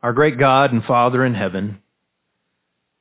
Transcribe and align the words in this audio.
Our 0.00 0.12
great 0.12 0.38
God 0.38 0.72
and 0.72 0.84
Father 0.84 1.24
in 1.24 1.34
heaven, 1.34 1.82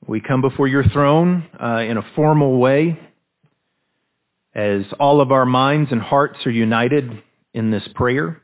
we 0.07 0.19
come 0.19 0.41
before 0.41 0.67
your 0.67 0.83
throne 0.83 1.47
uh, 1.61 1.83
in 1.87 1.97
a 1.97 2.05
formal 2.15 2.57
way 2.57 2.99
as 4.55 4.81
all 4.99 5.21
of 5.21 5.31
our 5.31 5.45
minds 5.45 5.91
and 5.91 6.01
hearts 6.01 6.39
are 6.47 6.51
united 6.51 7.21
in 7.53 7.69
this 7.69 7.87
prayer. 7.93 8.41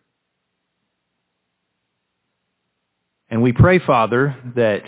And 3.28 3.42
we 3.42 3.54
pray, 3.54 3.79
Father, 3.79 4.38
that 4.56 4.83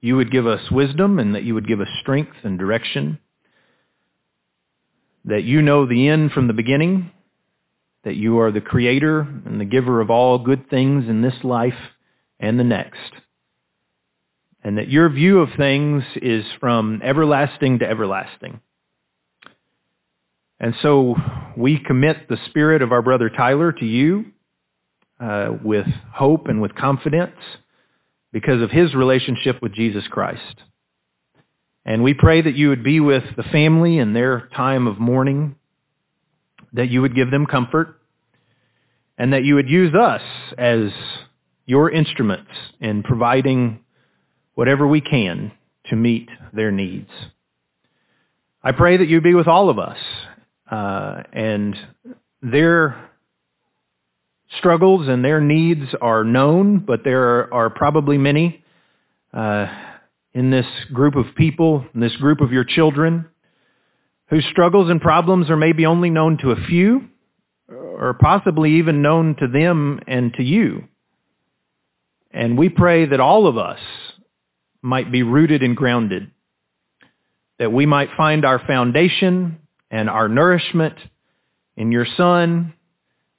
you 0.00 0.14
would 0.14 0.30
give 0.30 0.46
us 0.46 0.70
wisdom 0.70 1.18
and 1.18 1.34
that 1.34 1.42
you 1.42 1.54
would 1.54 1.66
give 1.66 1.80
us 1.80 1.88
strength 2.00 2.36
and 2.44 2.60
direction, 2.60 3.18
that 5.24 5.42
you 5.42 5.62
know 5.62 5.84
the 5.84 6.06
end 6.06 6.30
from 6.30 6.46
the 6.46 6.52
beginning, 6.52 7.10
that 8.04 8.14
you 8.14 8.38
are 8.38 8.52
the 8.52 8.60
creator 8.60 9.22
and 9.22 9.60
the 9.60 9.64
giver 9.64 10.00
of 10.00 10.10
all 10.10 10.38
good 10.38 10.70
things 10.70 11.08
in 11.08 11.22
this 11.22 11.42
life 11.42 11.74
and 12.40 12.58
the 12.58 12.64
next. 12.64 13.12
And 14.62 14.78
that 14.78 14.88
your 14.88 15.08
view 15.08 15.40
of 15.40 15.50
things 15.56 16.02
is 16.16 16.44
from 16.60 17.00
everlasting 17.02 17.78
to 17.78 17.88
everlasting. 17.88 18.60
And 20.60 20.74
so 20.82 21.14
we 21.56 21.78
commit 21.78 22.28
the 22.28 22.38
spirit 22.48 22.82
of 22.82 22.92
our 22.92 23.02
brother 23.02 23.30
Tyler 23.30 23.72
to 23.72 23.84
you 23.84 24.26
uh, 25.20 25.50
with 25.62 25.86
hope 26.12 26.48
and 26.48 26.60
with 26.60 26.74
confidence 26.74 27.36
because 28.32 28.60
of 28.60 28.70
his 28.70 28.94
relationship 28.94 29.62
with 29.62 29.72
Jesus 29.72 30.04
Christ. 30.08 30.62
And 31.84 32.02
we 32.02 32.12
pray 32.12 32.42
that 32.42 32.54
you 32.54 32.68
would 32.68 32.84
be 32.84 33.00
with 33.00 33.24
the 33.36 33.44
family 33.44 33.98
in 33.98 34.12
their 34.12 34.48
time 34.54 34.86
of 34.86 34.98
mourning, 34.98 35.56
that 36.72 36.90
you 36.90 37.00
would 37.00 37.14
give 37.14 37.30
them 37.30 37.46
comfort, 37.46 38.00
and 39.16 39.32
that 39.32 39.44
you 39.44 39.54
would 39.54 39.70
use 39.70 39.94
us 39.94 40.22
as 40.58 40.90
your 41.68 41.90
instruments 41.90 42.50
in 42.80 43.02
providing 43.02 43.80
whatever 44.54 44.88
we 44.88 45.02
can 45.02 45.52
to 45.84 45.96
meet 45.96 46.26
their 46.54 46.72
needs. 46.72 47.10
I 48.62 48.72
pray 48.72 48.96
that 48.96 49.06
you 49.06 49.20
be 49.20 49.34
with 49.34 49.46
all 49.46 49.68
of 49.68 49.78
us 49.78 49.98
uh, 50.70 51.22
and 51.30 51.76
their 52.40 53.10
struggles 54.56 55.08
and 55.08 55.22
their 55.22 55.42
needs 55.42 55.94
are 56.00 56.24
known, 56.24 56.78
but 56.78 57.00
there 57.04 57.52
are, 57.52 57.68
probably 57.68 58.16
many 58.16 58.64
uh, 59.34 59.66
in 60.32 60.50
this 60.50 60.66
group 60.94 61.16
of 61.16 61.26
people, 61.36 61.84
in 61.94 62.00
this 62.00 62.16
group 62.16 62.40
of 62.40 62.50
your 62.50 62.64
children, 62.64 63.26
whose 64.30 64.46
struggles 64.50 64.88
and 64.88 65.02
problems 65.02 65.50
are 65.50 65.56
maybe 65.56 65.84
only 65.84 66.08
known 66.08 66.38
to 66.38 66.50
a 66.50 66.66
few, 66.66 67.08
or 67.68 68.16
possibly 68.18 68.76
even 68.78 69.02
known 69.02 69.36
to 69.38 69.46
them 69.46 70.00
and 70.06 70.32
to 70.32 70.42
you. 70.42 70.87
And 72.30 72.58
we 72.58 72.68
pray 72.68 73.06
that 73.06 73.20
all 73.20 73.46
of 73.46 73.56
us 73.56 73.80
might 74.82 75.10
be 75.10 75.22
rooted 75.22 75.62
and 75.62 75.76
grounded, 75.76 76.30
that 77.58 77.72
we 77.72 77.86
might 77.86 78.10
find 78.16 78.44
our 78.44 78.58
foundation 78.58 79.58
and 79.90 80.08
our 80.08 80.28
nourishment 80.28 80.94
in 81.76 81.90
your 81.90 82.06
Son, 82.16 82.74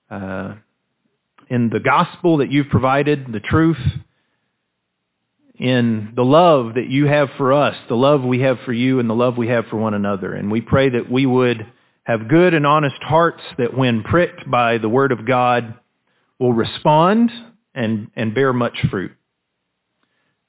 uh, 0.10 0.56
in 1.50 1.70
the 1.70 1.80
gospel 1.80 2.38
that 2.38 2.52
you've 2.52 2.70
provided, 2.70 3.28
the 3.32 3.40
truth, 3.40 3.78
in 5.56 6.14
the 6.16 6.24
love 6.24 6.76
that 6.76 6.88
you 6.88 7.06
have 7.06 7.30
for 7.38 7.52
us, 7.52 7.76
the 7.90 7.96
love 7.96 8.24
we 8.24 8.40
have 8.42 8.58
for 8.66 8.74
you, 8.74 9.00
and 9.00 9.10
the 9.10 9.16
love 9.16 9.38
we 9.38 9.50
have 9.50 9.66
for 9.68 9.78
one 9.78 9.94
another. 9.94 10.34
And 10.34 10.50
we 10.50 10.62
pray 10.62 10.90
that 10.90 11.12
we 11.12 11.26
would 11.26 11.66
have 12.04 12.30
good 12.30 12.54
and 12.54 12.66
honest 12.66 13.02
hearts 13.02 13.42
that 13.58 13.78
when 13.78 14.04
pricked 14.04 14.50
by 14.50 14.78
the 14.78 14.90
word 14.90 15.12
of 15.12 15.28
God 15.28 15.76
will 16.40 16.54
respond 16.54 17.30
and, 17.80 18.12
and 18.16 18.36
bear 18.36 18.52
much 18.52 18.78
fruit. 18.92 19.12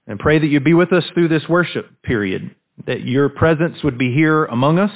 And 0.07 0.19
pray 0.19 0.41
that 0.41 0.47
you 0.47 0.59
be 0.59 0.75
with 0.75 0.93
us 0.93 1.05
through 1.15 1.29
this 1.29 1.49
worship 1.49 1.87
period, 2.03 2.55
that 2.87 3.03
your 3.05 3.29
presence 3.29 3.77
would 3.85 3.97
be 3.97 4.13
here 4.13 4.47
among 4.47 4.81
us. 4.81 4.91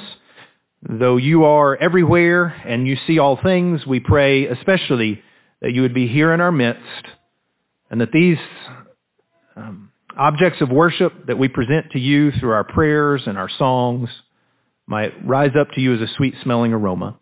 Though 0.83 1.17
you 1.17 1.45
are 1.45 1.77
everywhere 1.77 2.47
and 2.67 2.89
you 2.89 2.97
see 3.06 3.19
all 3.21 3.39
things, 3.41 3.87
we 3.87 4.00
pray 4.00 4.47
especially 4.49 5.22
that 5.62 5.72
you 5.72 5.83
would 5.83 5.95
be 5.95 6.09
here 6.09 6.34
in 6.34 6.41
our 6.41 6.53
midst 6.53 7.06
and 7.91 8.00
that 8.00 8.11
these 8.12 8.39
um, 9.56 9.93
objects 10.19 10.61
of 10.61 10.71
worship 10.71 11.27
that 11.28 11.39
we 11.39 11.47
present 11.49 11.93
to 11.93 12.01
you 12.01 12.33
through 12.33 12.51
our 12.51 12.65
prayers 12.65 13.22
and 13.27 13.39
our 13.39 13.49
songs 13.49 14.09
might 14.87 15.12
rise 15.25 15.53
up 15.59 15.71
to 15.75 15.81
you 15.81 15.95
as 15.95 16.01
a 16.01 16.12
sweet 16.16 16.34
smelling 16.43 16.72
aroma. 16.72 17.19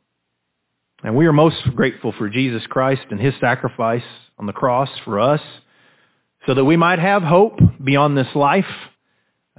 And 1.03 1.17
we 1.17 1.27
are 1.27 1.33
most 1.33 1.57
grateful 1.75 2.13
for 2.17 2.29
Jesus 2.29 2.63
Christ 2.69 3.03
and 3.11 3.21
his 3.21 3.35
sacrifice 3.41 4.05
on 4.39 4.47
the 4.47 4.53
cross 4.53 4.89
for 5.05 5.19
us 5.19 5.41
so 6.47 6.55
that 6.55 6.65
we 6.65 6.77
might 6.77 6.99
have 6.99 7.23
hope 7.23 7.59
beyond 7.83 8.17
this 8.17 8.29
life, 8.35 8.65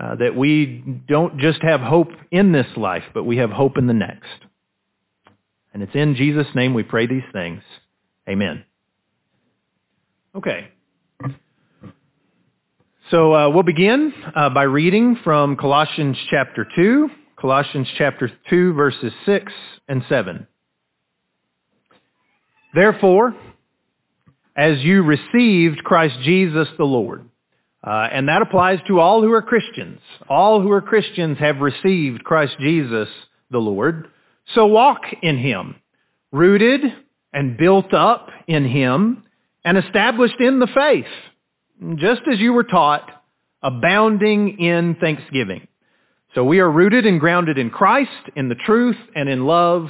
uh, 0.01 0.15
that 0.15 0.35
we 0.35 0.83
don't 1.07 1.37
just 1.39 1.61
have 1.61 1.81
hope 1.81 2.09
in 2.31 2.51
this 2.51 2.67
life, 2.77 3.03
but 3.13 3.23
we 3.23 3.37
have 3.37 3.51
hope 3.51 3.77
in 3.77 3.87
the 3.87 3.93
next. 3.93 4.45
And 5.73 5.83
it's 5.83 5.95
in 5.95 6.15
Jesus' 6.15 6.47
name 6.55 6.73
we 6.73 6.83
pray 6.83 7.07
these 7.07 7.23
things. 7.33 7.61
Amen. 8.27 8.63
Okay. 10.35 10.69
So 13.11 13.35
uh, 13.35 13.49
we'll 13.49 13.63
begin 13.63 14.13
uh, 14.35 14.49
by 14.49 14.63
reading 14.63 15.17
from 15.23 15.57
Colossians 15.57 16.17
chapter 16.29 16.65
2, 16.75 17.09
Colossians 17.39 17.87
chapter 17.97 18.31
2, 18.49 18.73
verses 18.73 19.11
6 19.25 19.51
and 19.89 20.03
7. 20.07 20.47
Therefore, 22.73 23.35
as 24.55 24.79
you 24.79 25.03
received 25.03 25.83
Christ 25.83 26.15
Jesus 26.23 26.67
the 26.77 26.85
Lord, 26.85 27.29
uh, 27.83 28.07
and 28.11 28.29
that 28.29 28.41
applies 28.41 28.79
to 28.87 28.99
all 28.99 29.21
who 29.21 29.33
are 29.33 29.41
Christians. 29.41 29.99
All 30.29 30.61
who 30.61 30.71
are 30.71 30.81
Christians 30.81 31.37
have 31.39 31.57
received 31.57 32.23
Christ 32.23 32.55
Jesus 32.59 33.09
the 33.51 33.59
Lord. 33.59 34.07
So 34.55 34.67
walk 34.67 35.01
in 35.21 35.37
him, 35.37 35.75
rooted 36.31 36.81
and 37.33 37.57
built 37.57 37.93
up 37.93 38.29
in 38.47 38.65
him, 38.65 39.23
and 39.65 39.77
established 39.77 40.39
in 40.39 40.59
the 40.59 40.67
faith, 40.67 41.05
just 41.95 42.21
as 42.31 42.39
you 42.39 42.53
were 42.53 42.63
taught, 42.63 43.09
abounding 43.61 44.59
in 44.59 44.95
thanksgiving. 44.95 45.67
So 46.35 46.43
we 46.43 46.59
are 46.59 46.71
rooted 46.71 47.05
and 47.05 47.19
grounded 47.19 47.57
in 47.57 47.69
Christ, 47.69 48.11
in 48.35 48.49
the 48.49 48.55
truth, 48.55 48.97
and 49.15 49.29
in 49.29 49.45
love, 49.45 49.89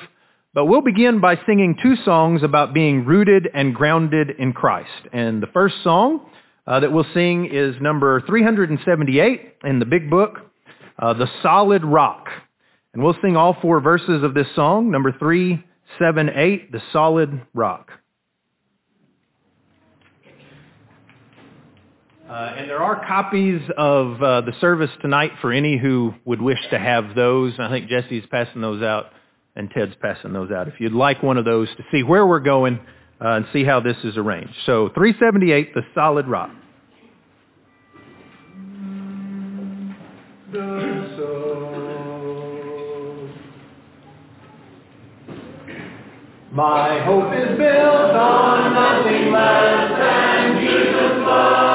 but 0.54 0.66
we'll 0.66 0.82
begin 0.82 1.20
by 1.20 1.36
singing 1.48 1.76
two 1.82 1.96
songs 2.06 2.44
about 2.44 2.74
being 2.74 3.06
rooted 3.06 3.50
and 3.54 3.74
grounded 3.74 4.30
in 4.38 4.54
Christ. 4.54 5.08
And 5.12 5.42
the 5.42 5.48
first 5.48 5.76
song 5.84 6.30
uh, 6.68 6.80
that 6.80 6.92
we'll 6.92 7.08
sing 7.14 7.50
is 7.52 7.76
number 7.82 8.22
378 8.22 9.56
in 9.64 9.80
the 9.80 9.86
big 9.86 10.12
book, 10.12 10.40
uh, 11.00 11.14
The 11.14 11.28
Solid 11.42 11.84
Rock. 11.84 12.28
And 12.94 13.04
we'll 13.04 13.18
sing 13.24 13.36
all 13.36 13.58
four 13.62 13.82
verses 13.82 14.24
of 14.24 14.36
this 14.36 14.46
song, 14.56 14.92
number 14.92 15.12
378, 15.18 16.72
The 16.72 16.82
Solid 16.92 17.42
Rock. 17.56 17.90
Uh, 22.30 22.56
and 22.58 22.70
there 22.70 22.82
are 22.82 23.06
copies 23.08 23.62
of 23.76 24.22
uh, 24.22 24.42
the 24.42 24.54
service 24.62 24.90
tonight 25.02 25.32
for 25.42 25.52
any 25.52 25.78
who 25.78 26.14
would 26.26 26.42
wish 26.42 26.60
to 26.70 26.80
have 26.80 27.16
those. 27.16 27.54
I 27.60 27.70
think 27.70 27.90
Jesse's 27.90 28.24
passing 28.30 28.62
those 28.62 28.84
out 28.84 29.08
and 29.56 29.70
Ted's 29.70 29.94
passing 30.02 30.34
those 30.34 30.52
out. 30.52 30.68
If 30.68 30.76
you'd 30.80 30.94
like 30.94 31.22
one 31.22 31.38
of 31.38 31.46
those 31.46 31.68
to 31.78 31.84
see 31.92 32.04
where 32.04 32.26
we're 32.26 32.40
going 32.40 32.80
uh, 33.22 33.30
and 33.30 33.46
see 33.54 33.64
how 33.64 33.80
this 33.80 33.98
is 34.04 34.18
arranged. 34.18 34.54
So 34.66 34.90
378, 34.96 35.74
the 35.74 35.82
solid 35.94 36.28
rock. 36.28 36.52
My 46.52 47.00
hope 47.04 47.34
is 47.34 47.58
built 47.58 48.14
on 48.14 48.74
nothing 48.76 49.32
less 49.32 49.90
than 49.98 50.62
Jesus' 50.62 51.24
blood 51.24 51.73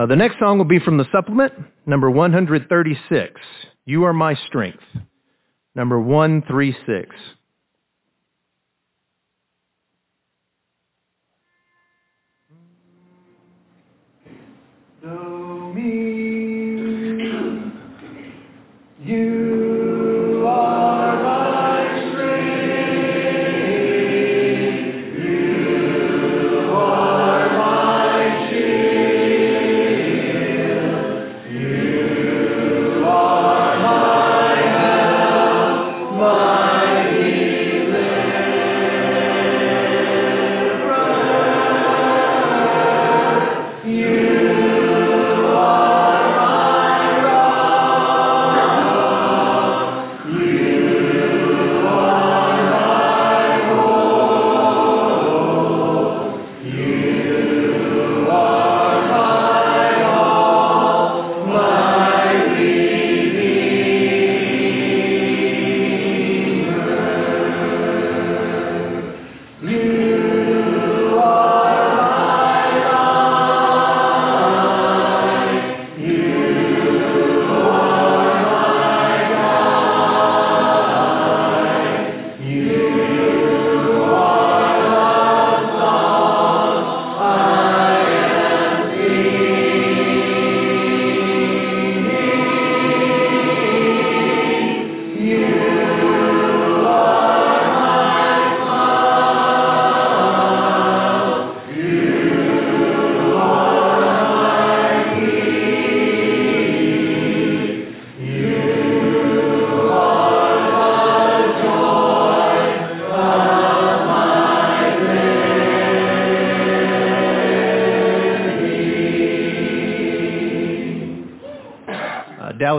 Uh, 0.00 0.06
the 0.06 0.16
next 0.16 0.38
song 0.38 0.56
will 0.56 0.64
be 0.64 0.78
from 0.78 0.96
the 0.96 1.04
supplement, 1.12 1.52
number 1.84 2.10
136, 2.10 3.38
You 3.84 4.04
Are 4.04 4.14
My 4.14 4.34
Strength, 4.46 4.82
number 5.74 6.00
136. 6.00 7.14
Know 15.02 15.72
me, 15.74 15.82
you 19.04 20.44
are 20.46 20.99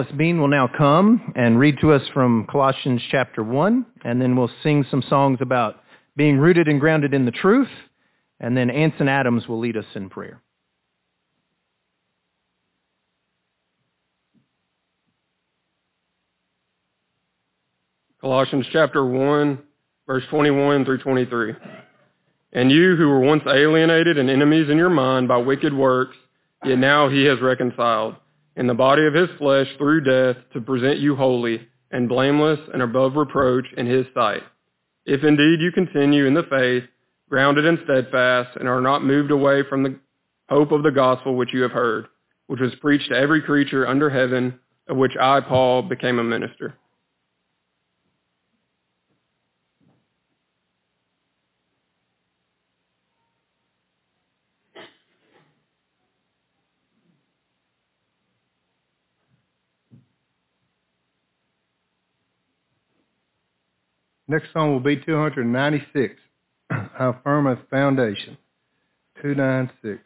Dallas 0.01 0.17
Bean 0.17 0.41
will 0.41 0.47
now 0.47 0.67
come 0.67 1.31
and 1.35 1.59
read 1.59 1.77
to 1.81 1.91
us 1.91 2.01
from 2.11 2.47
Colossians 2.51 3.03
chapter 3.11 3.43
1, 3.43 3.85
and 4.03 4.19
then 4.19 4.35
we'll 4.35 4.49
sing 4.63 4.83
some 4.89 5.03
songs 5.07 5.37
about 5.41 5.83
being 6.15 6.39
rooted 6.39 6.67
and 6.67 6.79
grounded 6.79 7.13
in 7.13 7.25
the 7.25 7.31
truth, 7.31 7.69
and 8.39 8.57
then 8.57 8.71
Anson 8.71 9.07
Adams 9.07 9.47
will 9.47 9.59
lead 9.59 9.77
us 9.77 9.85
in 9.93 10.09
prayer. 10.09 10.41
Colossians 18.21 18.65
chapter 18.71 19.05
1, 19.05 19.59
verse 20.07 20.23
21 20.31 20.83
through 20.83 20.97
23. 20.97 21.53
And 22.53 22.71
you 22.71 22.95
who 22.95 23.07
were 23.07 23.19
once 23.19 23.43
alienated 23.45 24.17
and 24.17 24.31
enemies 24.31 24.67
in 24.67 24.77
your 24.77 24.89
mind 24.89 25.27
by 25.27 25.37
wicked 25.37 25.73
works, 25.75 26.17
yet 26.65 26.79
now 26.79 27.07
he 27.07 27.25
has 27.25 27.39
reconciled 27.39 28.15
in 28.55 28.67
the 28.67 28.73
body 28.73 29.05
of 29.05 29.13
his 29.13 29.29
flesh 29.37 29.67
through 29.77 30.01
death 30.01 30.43
to 30.53 30.61
present 30.61 30.99
you 30.99 31.15
holy 31.15 31.67
and 31.91 32.09
blameless 32.09 32.59
and 32.73 32.81
above 32.81 33.15
reproach 33.15 33.65
in 33.77 33.85
his 33.85 34.05
sight. 34.13 34.43
If 35.05 35.23
indeed 35.23 35.59
you 35.61 35.71
continue 35.71 36.25
in 36.25 36.33
the 36.33 36.43
faith, 36.43 36.83
grounded 37.29 37.65
and 37.65 37.79
steadfast, 37.85 38.57
and 38.57 38.67
are 38.67 38.81
not 38.81 39.03
moved 39.03 39.31
away 39.31 39.63
from 39.69 39.83
the 39.83 39.99
hope 40.49 40.71
of 40.71 40.83
the 40.83 40.91
gospel 40.91 41.35
which 41.35 41.53
you 41.53 41.61
have 41.61 41.71
heard, 41.71 42.07
which 42.47 42.59
was 42.59 42.75
preached 42.81 43.09
to 43.09 43.17
every 43.17 43.41
creature 43.41 43.87
under 43.87 44.09
heaven, 44.09 44.59
of 44.87 44.97
which 44.97 45.13
I, 45.19 45.39
Paul, 45.39 45.83
became 45.83 46.19
a 46.19 46.23
minister. 46.23 46.75
Next 64.31 64.53
song 64.53 64.71
will 64.71 64.79
be 64.79 64.95
296, 64.95 66.15
How 66.69 67.19
Firm 67.25 67.47
a 67.47 67.57
Foundation. 67.69 68.37
296. 69.21 69.99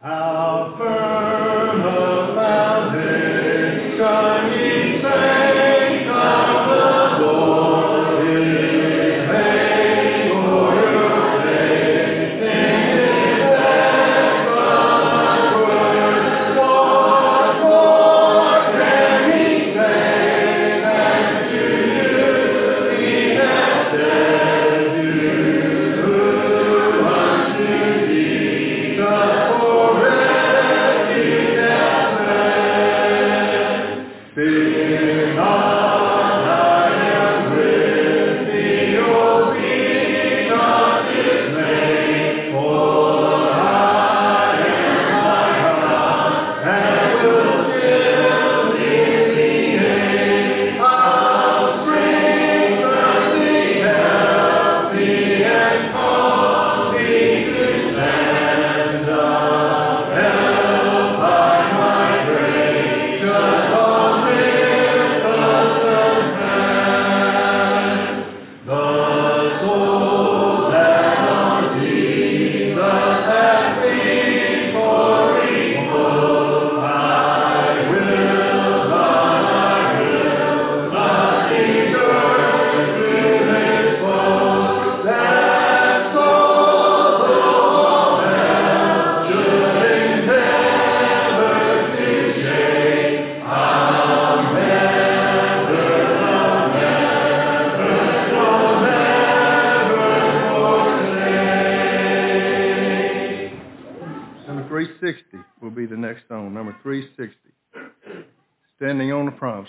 How 0.00 0.74
firm 0.78 1.61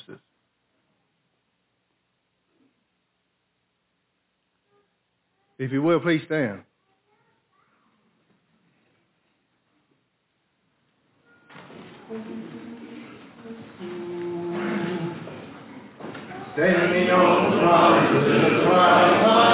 On. 0.09 0.19
If 5.59 5.71
you 5.71 5.81
will, 5.81 5.99
please 5.99 6.21
stand. 6.25 6.63
Standing 16.53 17.09
on 17.09 17.51
the 17.51 17.57
promises 17.59 18.67
my 18.67 19.52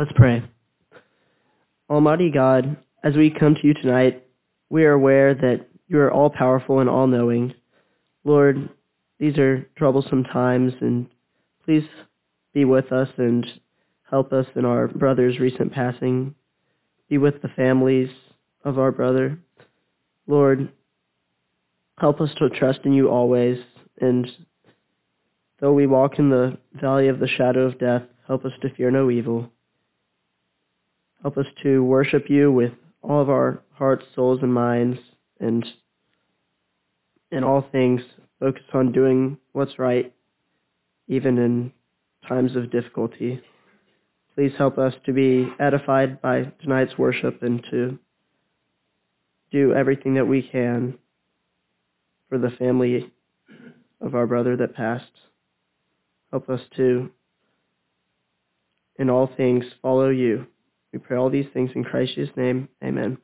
Let's 0.00 0.12
pray. 0.14 0.42
Almighty 1.90 2.30
God, 2.30 2.78
as 3.04 3.16
we 3.16 3.28
come 3.28 3.54
to 3.54 3.66
you 3.66 3.74
tonight, 3.74 4.24
we 4.70 4.86
are 4.86 4.92
aware 4.92 5.34
that 5.34 5.66
you 5.88 5.98
are 5.98 6.10
all 6.10 6.30
powerful 6.30 6.80
and 6.80 6.88
all 6.88 7.06
knowing. 7.06 7.52
Lord, 8.24 8.70
these 9.18 9.36
are 9.36 9.68
troublesome 9.76 10.24
times, 10.24 10.72
and 10.80 11.06
please 11.66 11.84
be 12.54 12.64
with 12.64 12.90
us 12.92 13.10
and 13.18 13.46
help 14.08 14.32
us 14.32 14.46
in 14.56 14.64
our 14.64 14.88
brother's 14.88 15.38
recent 15.38 15.70
passing. 15.70 16.34
Be 17.10 17.18
with 17.18 17.42
the 17.42 17.48
families 17.48 18.08
of 18.64 18.78
our 18.78 18.92
brother. 18.92 19.38
Lord, 20.26 20.72
help 21.98 22.22
us 22.22 22.30
to 22.38 22.48
trust 22.48 22.80
in 22.84 22.94
you 22.94 23.10
always, 23.10 23.58
and 24.00 24.26
though 25.60 25.74
we 25.74 25.86
walk 25.86 26.18
in 26.18 26.30
the 26.30 26.56
valley 26.72 27.08
of 27.08 27.18
the 27.18 27.28
shadow 27.28 27.66
of 27.66 27.78
death, 27.78 28.04
help 28.26 28.46
us 28.46 28.52
to 28.62 28.74
fear 28.74 28.90
no 28.90 29.10
evil. 29.10 29.52
Help 31.22 31.36
us 31.36 31.46
to 31.62 31.84
worship 31.84 32.30
you 32.30 32.50
with 32.50 32.72
all 33.02 33.20
of 33.20 33.28
our 33.28 33.62
hearts, 33.72 34.04
souls, 34.14 34.40
and 34.42 34.52
minds, 34.52 34.98
and 35.38 35.64
in 37.30 37.44
all 37.44 37.66
things, 37.70 38.00
focus 38.38 38.62
on 38.72 38.92
doing 38.92 39.38
what's 39.52 39.78
right, 39.78 40.12
even 41.08 41.38
in 41.38 41.72
times 42.26 42.56
of 42.56 42.70
difficulty. 42.70 43.40
Please 44.34 44.52
help 44.56 44.78
us 44.78 44.94
to 45.04 45.12
be 45.12 45.48
edified 45.58 46.20
by 46.22 46.50
tonight's 46.62 46.96
worship 46.96 47.42
and 47.42 47.64
to 47.70 47.98
do 49.50 49.74
everything 49.74 50.14
that 50.14 50.26
we 50.26 50.42
can 50.42 50.96
for 52.28 52.38
the 52.38 52.50
family 52.50 53.10
of 54.00 54.14
our 54.14 54.26
brother 54.26 54.56
that 54.56 54.74
passed. 54.74 55.10
Help 56.30 56.48
us 56.48 56.60
to, 56.76 57.10
in 58.96 59.10
all 59.10 59.28
things, 59.36 59.64
follow 59.82 60.08
you. 60.08 60.46
We 60.92 60.98
pray 60.98 61.16
all 61.16 61.30
these 61.30 61.46
things 61.52 61.70
in 61.74 61.84
Christ's 61.84 62.30
name. 62.36 62.68
Amen. 62.82 63.18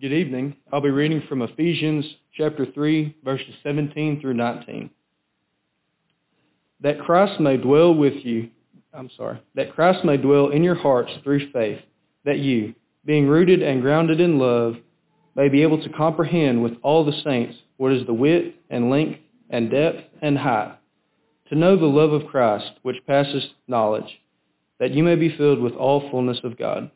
Good 0.00 0.12
evening. 0.12 0.54
I'll 0.72 0.80
be 0.80 0.90
reading 0.90 1.24
from 1.28 1.42
Ephesians 1.42 2.04
chapter 2.32 2.66
3, 2.72 3.16
verses 3.24 3.52
17 3.64 4.20
through 4.20 4.34
19. 4.34 4.90
That 6.80 7.00
Christ 7.00 7.40
may 7.40 7.56
dwell 7.56 7.92
with 7.92 8.14
you, 8.24 8.50
I'm 8.94 9.10
sorry, 9.16 9.42
that 9.56 9.74
Christ 9.74 10.04
may 10.04 10.16
dwell 10.16 10.50
in 10.50 10.62
your 10.62 10.76
hearts 10.76 11.10
through 11.24 11.50
faith, 11.50 11.80
that 12.24 12.38
you, 12.38 12.76
being 13.08 13.26
rooted 13.26 13.62
and 13.62 13.80
grounded 13.80 14.20
in 14.20 14.38
love, 14.38 14.74
may 15.34 15.48
be 15.48 15.62
able 15.62 15.82
to 15.82 15.88
comprehend 15.88 16.62
with 16.62 16.74
all 16.82 17.06
the 17.06 17.22
saints 17.24 17.56
what 17.78 17.90
is 17.90 18.04
the 18.04 18.12
width 18.12 18.54
and 18.68 18.90
length 18.90 19.18
and 19.48 19.70
depth 19.70 20.04
and 20.20 20.36
height, 20.36 20.78
to 21.48 21.54
know 21.54 21.74
the 21.74 21.86
love 21.86 22.12
of 22.12 22.26
Christ 22.26 22.70
which 22.82 22.98
passes 23.06 23.48
knowledge, 23.66 24.20
that 24.78 24.90
you 24.90 25.02
may 25.02 25.14
be 25.14 25.34
filled 25.38 25.58
with 25.58 25.72
all 25.72 26.10
fullness 26.10 26.38
of 26.44 26.58
God. 26.58 26.90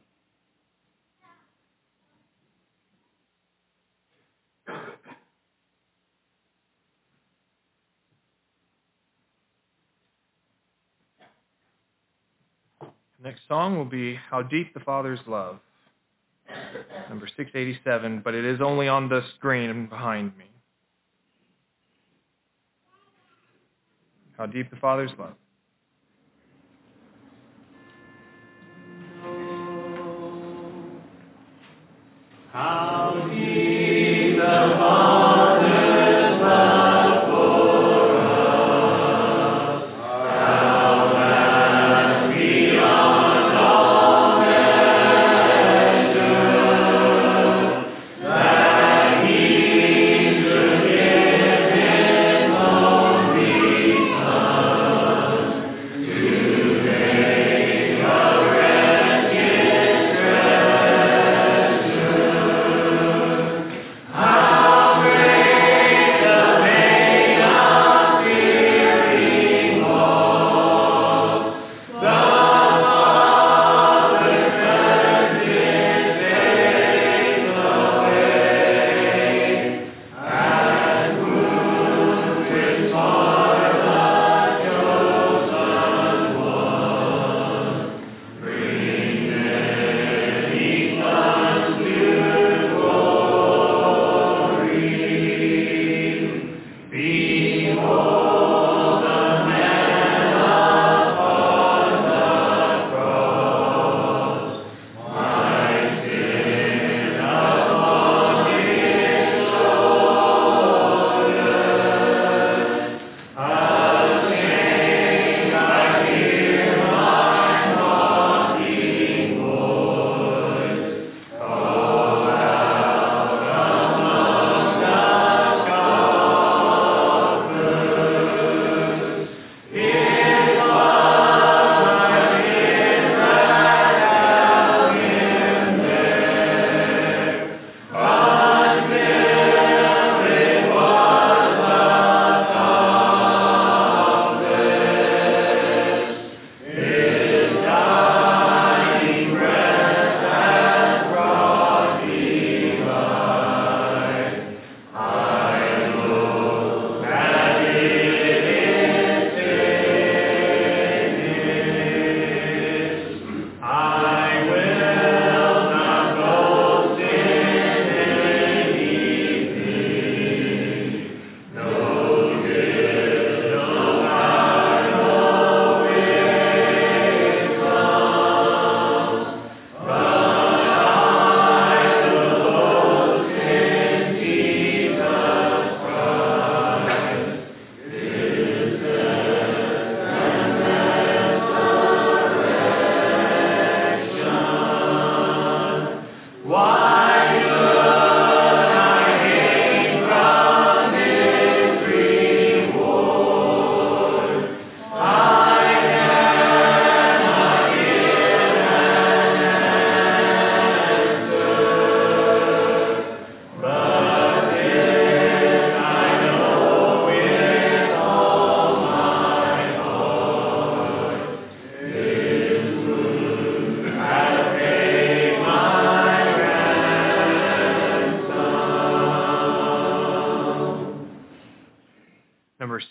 Next 13.24 13.40
song 13.48 13.78
will 13.78 13.86
be 13.86 14.14
How 14.14 14.42
Deep 14.42 14.74
the 14.74 14.80
Father's 14.80 15.20
Love 15.26 15.58
number 17.08 17.26
687, 17.26 18.20
but 18.24 18.34
it 18.34 18.44
is 18.44 18.60
only 18.60 18.88
on 18.88 19.08
the 19.08 19.22
screen 19.36 19.86
behind 19.86 20.36
me. 20.36 20.46
How 24.36 24.46
deep 24.46 24.70
the 24.70 24.76
Father's 24.76 25.10
love. 25.18 25.34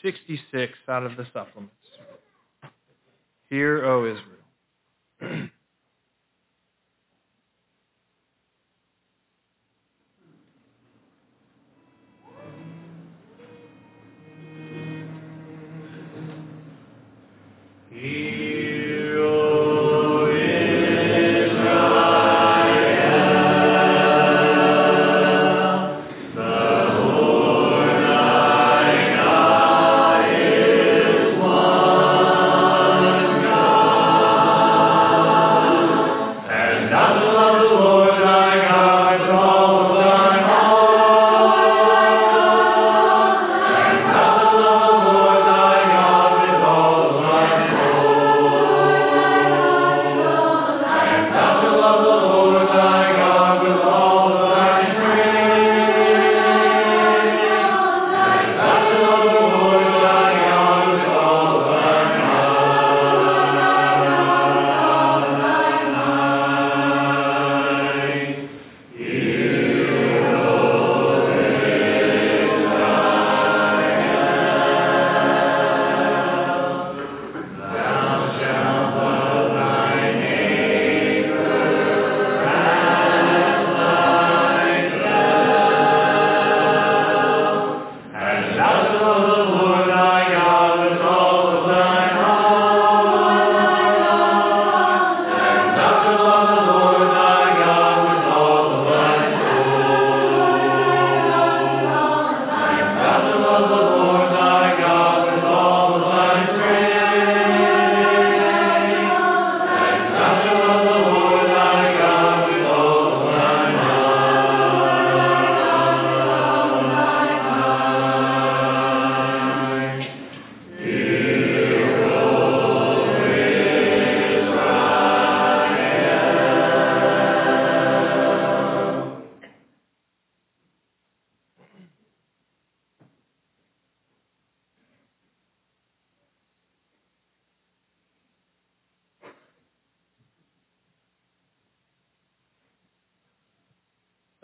66 0.02 0.74
out 0.88 1.04
of 1.04 1.18
the 1.18 1.26
supplement. 1.34 1.72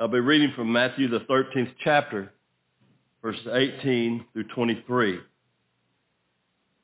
I'll 0.08 0.14
be 0.14 0.22
reading 0.22 0.54
from 0.56 0.72
Matthew, 0.72 1.10
the 1.10 1.20
13th 1.20 1.74
chapter, 1.84 2.32
verses 3.22 3.46
18 3.52 4.24
through 4.32 4.46
23, 4.56 5.20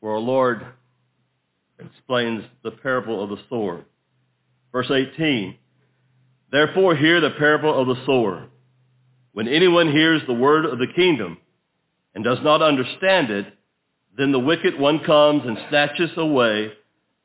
where 0.02 0.12
our 0.12 0.20
Lord 0.20 0.66
explains 1.80 2.44
the 2.66 2.72
parable 2.72 3.24
of 3.24 3.30
the 3.30 3.42
sower. 3.50 3.86
Verse 4.74 4.92
18, 4.92 5.56
Therefore 6.52 6.98
hear 6.98 7.22
the 7.22 7.30
parable 7.30 7.74
of 7.80 7.88
the 7.88 8.06
sower. 8.06 8.48
When 9.32 9.48
anyone 9.48 9.90
hears 9.90 10.22
the 10.28 10.34
word 10.34 10.66
of 10.66 10.78
the 10.80 10.92
kingdom 10.94 11.38
and 12.14 12.26
does 12.26 12.40
not 12.44 12.62
understand 12.62 13.30
it, 13.30 13.46
then 14.18 14.34
the 14.34 14.40
wicked 14.40 14.78
one 14.78 15.00
comes 15.00 15.44
and 15.46 15.58
snatches 15.70 16.12
away 16.18 16.74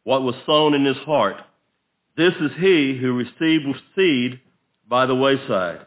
what 0.04 0.22
was 0.22 0.36
sown 0.46 0.74
in 0.74 0.84
his 0.84 0.98
heart. 0.98 1.38
This 2.16 2.34
is 2.40 2.52
he 2.60 2.96
who 2.96 3.14
received 3.14 3.66
seed 3.96 4.38
by 4.88 5.04
the 5.04 5.16
wayside. 5.16 5.86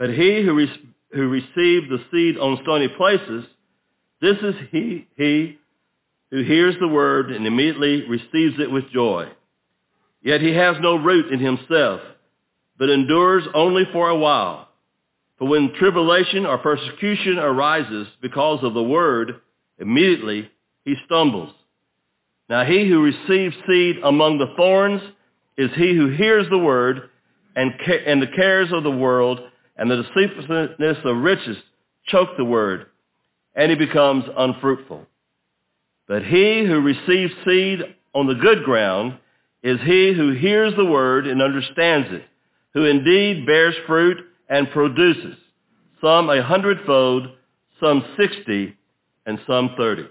But 0.00 0.14
he 0.14 0.42
who, 0.42 0.54
re- 0.54 0.94
who 1.12 1.28
received 1.28 1.90
the 1.90 2.02
seed 2.10 2.38
on 2.38 2.58
stony 2.62 2.88
places, 2.88 3.44
this 4.22 4.38
is 4.38 4.54
he, 4.70 5.06
he 5.18 5.58
who 6.30 6.42
hears 6.42 6.74
the 6.80 6.88
word 6.88 7.30
and 7.30 7.46
immediately 7.46 8.08
receives 8.08 8.58
it 8.58 8.70
with 8.70 8.90
joy. 8.94 9.28
Yet 10.22 10.40
he 10.40 10.54
has 10.54 10.76
no 10.80 10.96
root 10.96 11.30
in 11.30 11.38
himself, 11.38 12.00
but 12.78 12.88
endures 12.88 13.44
only 13.54 13.84
for 13.92 14.08
a 14.08 14.16
while. 14.16 14.68
For 15.38 15.46
when 15.46 15.74
tribulation 15.74 16.46
or 16.46 16.56
persecution 16.56 17.38
arises 17.38 18.08
because 18.22 18.64
of 18.64 18.72
the 18.72 18.82
word, 18.82 19.42
immediately 19.78 20.50
he 20.86 20.94
stumbles. 21.04 21.52
Now 22.48 22.64
he 22.64 22.88
who 22.88 23.02
receives 23.02 23.54
seed 23.68 23.96
among 24.02 24.38
the 24.38 24.54
thorns 24.56 25.02
is 25.58 25.70
he 25.76 25.94
who 25.94 26.08
hears 26.08 26.46
the 26.48 26.58
word 26.58 27.10
and, 27.54 27.72
ca- 27.84 28.04
and 28.06 28.22
the 28.22 28.28
cares 28.34 28.72
of 28.72 28.82
the 28.82 28.90
world 28.90 29.40
and 29.80 29.90
the 29.90 30.02
deceitfulness 30.02 30.98
of 31.04 31.16
riches 31.16 31.56
choke 32.06 32.36
the 32.36 32.44
word, 32.44 32.86
and 33.56 33.70
he 33.70 33.76
becomes 33.76 34.24
unfruitful. 34.36 35.06
But 36.06 36.22
he 36.22 36.66
who 36.66 36.80
receives 36.80 37.32
seed 37.46 37.80
on 38.14 38.26
the 38.26 38.34
good 38.34 38.62
ground 38.62 39.18
is 39.62 39.80
he 39.80 40.12
who 40.12 40.32
hears 40.32 40.74
the 40.76 40.84
word 40.84 41.26
and 41.26 41.40
understands 41.40 42.08
it, 42.12 42.22
who 42.74 42.84
indeed 42.84 43.46
bears 43.46 43.74
fruit 43.86 44.18
and 44.50 44.70
produces, 44.70 45.36
some 46.02 46.28
a 46.28 46.42
hundredfold, 46.42 47.28
some 47.80 48.04
sixty, 48.18 48.76
and 49.24 49.38
some 49.46 49.70
thirty. 49.78 50.06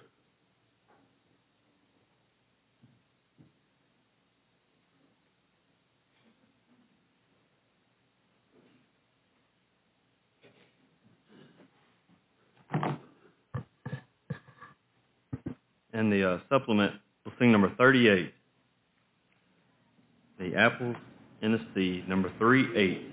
And 16.00 16.10
the 16.10 16.36
uh, 16.36 16.40
supplement, 16.48 16.94
we'll 17.26 17.34
sing 17.40 17.52
number 17.52 17.70
38. 17.78 18.34
The 20.40 20.56
apples 20.56 20.96
in 21.42 21.52
the 21.52 21.60
seed, 21.76 22.08
number 22.08 22.32
3-8. 22.40 23.09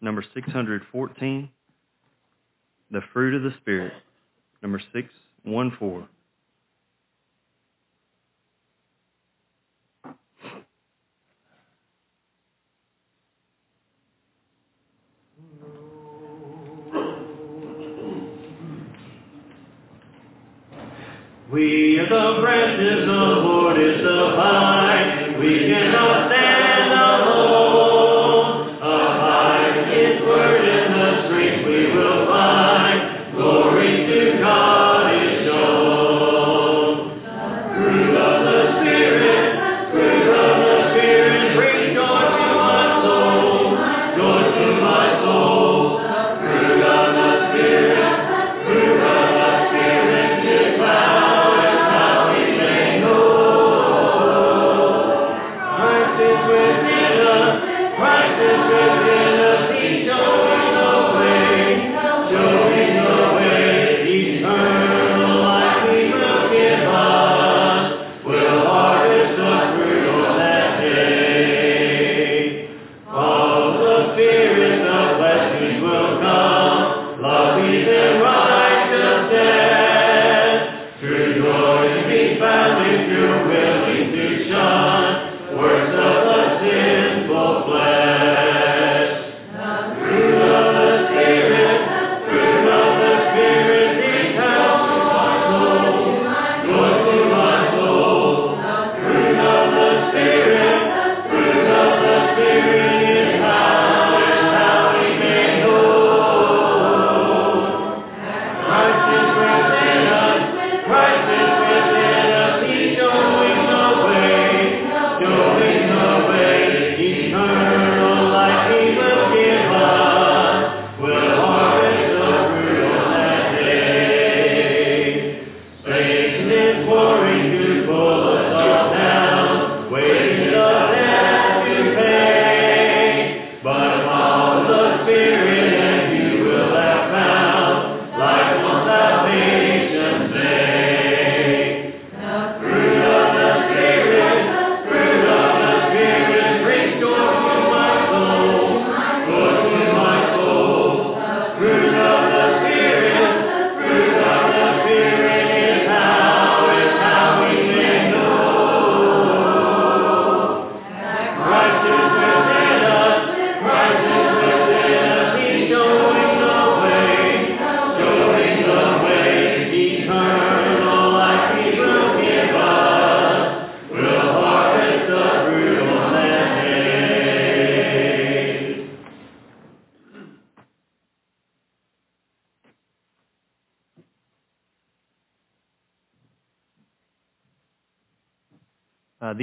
Number 0.00 0.24
614, 0.34 1.50
The 2.90 3.00
Fruit 3.12 3.34
of 3.34 3.42
the 3.42 3.56
Spirit, 3.60 3.92
number 4.62 4.80
614. 4.92 6.08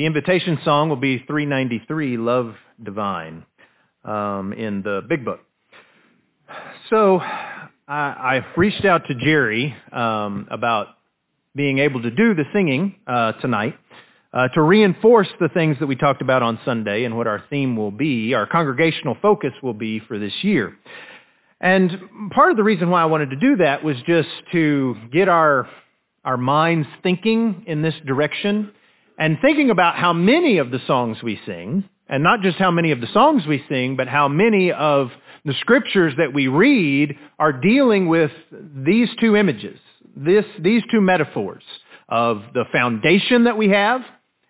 Invitation 0.07 0.57
song 0.63 0.87
will 0.87 0.95
be 0.95 1.17
393, 1.27 2.15
Love 2.15 2.55
Divine, 2.81 3.45
um, 4.05 4.53
in 4.53 4.81
the 4.81 5.01
Big 5.07 5.25
Book. 5.25 5.41
So 6.89 7.19
I, 7.19 7.59
I 7.87 8.45
reached 8.55 8.85
out 8.85 9.03
to 9.09 9.15
Jerry 9.15 9.75
um, 9.91 10.47
about 10.49 10.87
being 11.55 11.79
able 11.79 12.01
to 12.03 12.09
do 12.09 12.33
the 12.33 12.45
singing 12.53 12.95
uh, 13.05 13.33
tonight 13.33 13.75
uh, 14.31 14.47
to 14.49 14.61
reinforce 14.61 15.27
the 15.41 15.49
things 15.49 15.75
that 15.81 15.87
we 15.87 15.97
talked 15.97 16.21
about 16.21 16.41
on 16.41 16.57
Sunday 16.63 17.03
and 17.03 17.17
what 17.17 17.27
our 17.27 17.43
theme 17.49 17.75
will 17.75 17.91
be, 17.91 18.33
our 18.33 18.47
congregational 18.47 19.17
focus 19.21 19.51
will 19.61 19.73
be 19.73 19.99
for 19.99 20.17
this 20.17 20.33
year. 20.41 20.77
And 21.59 22.31
part 22.31 22.51
of 22.51 22.55
the 22.55 22.63
reason 22.63 22.89
why 22.89 23.01
I 23.01 23.05
wanted 23.05 23.31
to 23.31 23.35
do 23.35 23.57
that 23.57 23.83
was 23.83 23.97
just 24.07 24.29
to 24.53 24.95
get 25.11 25.27
our 25.27 25.67
our 26.23 26.37
minds 26.37 26.87
thinking 27.03 27.63
in 27.67 27.81
this 27.81 27.95
direction 28.05 28.71
and 29.17 29.37
thinking 29.41 29.69
about 29.69 29.95
how 29.95 30.13
many 30.13 30.57
of 30.59 30.71
the 30.71 30.79
songs 30.87 31.17
we 31.23 31.39
sing, 31.45 31.83
and 32.09 32.23
not 32.23 32.41
just 32.41 32.57
how 32.57 32.71
many 32.71 32.91
of 32.91 33.01
the 33.01 33.07
songs 33.07 33.45
we 33.45 33.63
sing, 33.67 33.95
but 33.95 34.07
how 34.07 34.27
many 34.27 34.71
of 34.71 35.09
the 35.45 35.53
scriptures 35.59 36.13
that 36.17 36.33
we 36.33 36.47
read 36.47 37.17
are 37.39 37.53
dealing 37.53 38.07
with 38.07 38.31
these 38.51 39.09
two 39.19 39.35
images, 39.35 39.79
this, 40.15 40.45
these 40.59 40.83
two 40.91 41.01
metaphors 41.01 41.63
of 42.09 42.41
the 42.53 42.65
foundation 42.71 43.45
that 43.45 43.57
we 43.57 43.69
have 43.69 44.01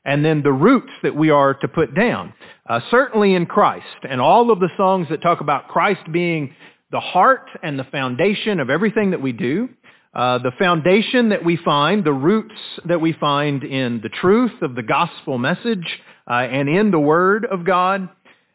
and 0.05 0.23
then 0.23 0.41
the 0.41 0.51
roots 0.51 0.91
that 1.03 1.15
we 1.15 1.29
are 1.29 1.53
to 1.53 1.67
put 1.67 1.93
down. 1.93 2.33
Uh, 2.67 2.79
certainly 2.89 3.35
in 3.35 3.45
Christ 3.45 3.85
and 4.09 4.21
all 4.21 4.51
of 4.51 4.59
the 4.59 4.69
songs 4.77 5.07
that 5.09 5.21
talk 5.21 5.41
about 5.41 5.67
Christ 5.67 6.01
being 6.11 6.55
the 6.91 6.99
heart 6.99 7.49
and 7.61 7.77
the 7.77 7.83
foundation 7.85 8.59
of 8.59 8.69
everything 8.69 9.11
that 9.11 9.21
we 9.21 9.33
do, 9.33 9.69
uh, 10.17 10.39
the 10.39 10.51
foundation 10.57 11.29
that 11.29 11.45
we 11.45 11.57
find, 11.57 12.03
the 12.03 12.11
roots 12.11 12.55
that 12.85 12.99
we 12.99 13.13
find 13.13 13.63
in 13.63 14.01
the 14.01 14.09
truth 14.09 14.63
of 14.63 14.73
the 14.73 14.81
gospel 14.81 15.37
message 15.37 15.85
uh, 16.27 16.33
and 16.33 16.67
in 16.67 16.89
the 16.89 16.99
word 16.99 17.45
of 17.45 17.63
God, 17.63 18.09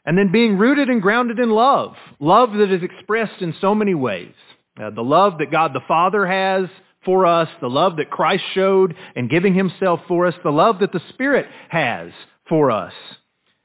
and 0.04 0.18
then 0.18 0.32
being 0.32 0.58
rooted 0.58 0.88
and 0.88 1.00
grounded 1.00 1.38
in 1.38 1.50
love, 1.50 1.94
love 2.18 2.52
that 2.54 2.72
is 2.72 2.82
expressed 2.82 3.40
in 3.40 3.54
so 3.60 3.76
many 3.76 3.94
ways. 3.94 4.34
Uh, 4.76 4.90
the 4.90 5.02
love 5.02 5.38
that 5.38 5.52
God 5.52 5.72
the 5.72 5.82
Father 5.86 6.26
has 6.26 6.68
for 7.04 7.26
us, 7.26 7.48
the 7.60 7.70
love 7.70 7.96
that 7.98 8.10
Christ 8.10 8.42
showed 8.54 8.96
in 9.14 9.28
giving 9.28 9.54
himself 9.54 10.00
for 10.08 10.26
us, 10.26 10.34
the 10.42 10.50
love 10.50 10.80
that 10.80 10.90
the 10.90 11.02
Spirit 11.10 11.46
has 11.68 12.10
for 12.48 12.72
us, 12.72 12.92